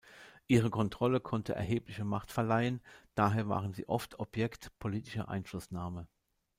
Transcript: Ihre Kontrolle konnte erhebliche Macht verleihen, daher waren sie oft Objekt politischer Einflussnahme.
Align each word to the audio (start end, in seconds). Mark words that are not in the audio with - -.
Ihre 0.47 0.71
Kontrolle 0.71 1.19
konnte 1.19 1.53
erhebliche 1.53 2.05
Macht 2.05 2.31
verleihen, 2.31 2.81
daher 3.13 3.49
waren 3.49 3.75
sie 3.75 3.87
oft 3.87 4.17
Objekt 4.19 4.71
politischer 4.79 5.29
Einflussnahme. 5.29 6.07